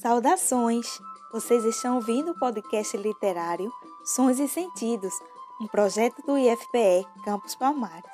Saudações! 0.00 0.98
Vocês 1.30 1.62
estão 1.62 1.96
ouvindo 1.96 2.30
o 2.30 2.38
podcast 2.38 2.96
literário 2.96 3.70
Sons 4.02 4.38
e 4.38 4.48
Sentidos, 4.48 5.12
um 5.60 5.66
projeto 5.66 6.22
do 6.22 6.38
IFPE 6.38 7.06
Campus 7.22 7.54
Palmares. 7.54 8.10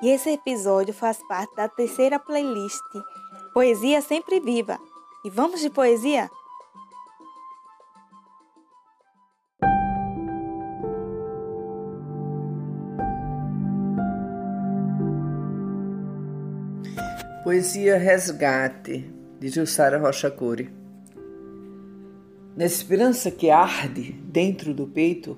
E 0.00 0.08
esse 0.08 0.30
episódio 0.30 0.94
faz 0.94 1.18
parte 1.28 1.54
da 1.54 1.68
terceira 1.68 2.18
playlist 2.18 2.80
Poesia 3.52 4.00
Sempre 4.00 4.40
Viva. 4.40 4.80
E 5.22 5.28
vamos 5.28 5.60
de 5.60 5.68
poesia? 5.68 6.30
Poesia 17.44 17.98
Resgate, 17.98 19.12
de 19.38 19.48
Jussara 19.50 19.98
Rocha 19.98 20.30
Core. 20.30 20.85
Na 22.56 22.64
esperança 22.64 23.30
que 23.30 23.50
arde 23.50 24.12
dentro 24.32 24.72
do 24.72 24.86
peito, 24.86 25.36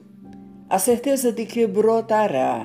a 0.70 0.78
certeza 0.78 1.32
de 1.32 1.44
que 1.46 1.66
brotará, 1.66 2.64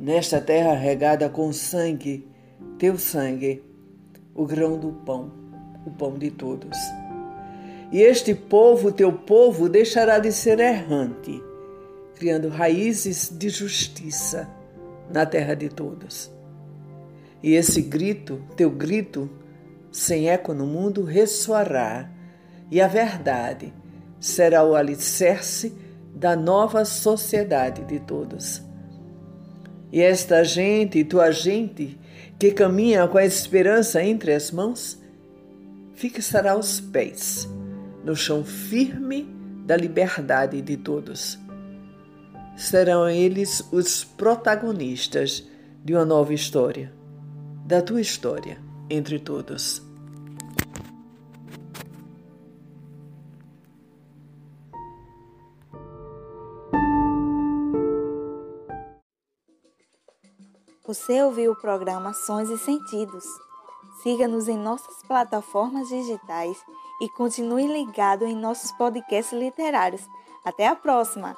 nesta 0.00 0.40
terra 0.40 0.72
regada 0.72 1.28
com 1.28 1.52
sangue, 1.52 2.26
teu 2.78 2.96
sangue, 2.96 3.62
o 4.34 4.46
grão 4.46 4.78
do 4.78 4.92
pão, 4.92 5.30
o 5.84 5.90
pão 5.90 6.16
de 6.16 6.30
todos. 6.30 6.78
E 7.92 8.00
este 8.00 8.34
povo, 8.34 8.90
teu 8.90 9.12
povo, 9.12 9.68
deixará 9.68 10.18
de 10.18 10.32
ser 10.32 10.58
errante, 10.58 11.42
criando 12.14 12.48
raízes 12.48 13.30
de 13.30 13.50
justiça 13.50 14.48
na 15.12 15.26
terra 15.26 15.54
de 15.54 15.68
todos. 15.68 16.30
E 17.42 17.52
esse 17.52 17.82
grito, 17.82 18.40
teu 18.56 18.70
grito, 18.70 19.28
sem 19.92 20.30
eco 20.30 20.54
no 20.54 20.66
mundo, 20.66 21.02
ressoará, 21.02 22.10
e 22.70 22.80
a 22.80 22.88
verdade 22.88 23.72
será 24.20 24.64
o 24.64 24.74
alicerce 24.74 25.72
da 26.14 26.34
nova 26.34 26.84
sociedade 26.84 27.84
de 27.84 28.00
todos. 28.00 28.62
E 29.92 30.00
esta 30.00 30.44
gente, 30.44 31.04
tua 31.04 31.30
gente, 31.30 31.98
que 32.38 32.50
caminha 32.50 33.06
com 33.08 33.18
a 33.18 33.24
esperança 33.24 34.02
entre 34.02 34.34
as 34.34 34.50
mãos, 34.50 35.00
fixará 35.94 36.56
os 36.56 36.80
pés 36.80 37.48
no 38.04 38.14
chão 38.14 38.44
firme 38.44 39.28
da 39.64 39.76
liberdade 39.76 40.60
de 40.60 40.76
todos. 40.76 41.38
Serão 42.56 43.08
eles 43.08 43.62
os 43.72 44.04
protagonistas 44.04 45.46
de 45.84 45.94
uma 45.94 46.04
nova 46.04 46.34
história 46.34 46.92
da 47.66 47.82
tua 47.82 48.00
história 48.00 48.58
entre 48.88 49.18
todos. 49.18 49.87
Você 60.88 61.22
ouviu 61.22 61.52
o 61.52 61.54
programa 61.54 62.14
Sons 62.14 62.48
e 62.48 62.56
Sentidos. 62.56 63.26
Siga-nos 64.02 64.48
em 64.48 64.56
nossas 64.56 65.02
plataformas 65.06 65.86
digitais 65.86 66.56
e 66.98 67.10
continue 67.10 67.66
ligado 67.66 68.24
em 68.24 68.34
nossos 68.34 68.72
podcasts 68.72 69.38
literários. 69.38 70.08
Até 70.42 70.66
a 70.66 70.74
próxima! 70.74 71.36